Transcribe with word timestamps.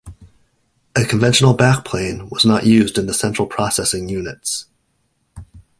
A 0.95 1.05
conventional 1.05 1.55
backplane 1.55 2.27
was 2.31 2.43
not 2.43 2.65
used 2.65 2.97
in 2.97 3.05
the 3.05 3.13
central 3.13 3.47
processing 3.47 4.09
units. 4.09 4.65